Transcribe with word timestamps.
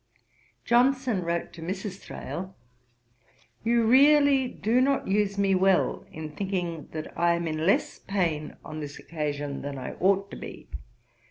Johnson 0.65 1.21
wrote 1.21 1.53
to 1.53 1.61
Mrs. 1.61 1.99
Thrale: 2.01 2.55
'You 3.63 3.85
really 3.85 4.47
do 4.47 4.81
not 4.81 5.07
use 5.07 5.37
me 5.37 5.53
well 5.53 6.07
in 6.11 6.31
thinking 6.31 6.87
that 6.91 7.13
I 7.15 7.35
am 7.35 7.47
in 7.47 7.67
less 7.67 7.99
pain 7.99 8.55
on 8.65 8.79
this 8.79 8.97
occasion 8.97 9.61
than 9.61 9.77
I 9.77 9.91
ought 9.99 10.31
to 10.31 10.37
be. 10.37 10.67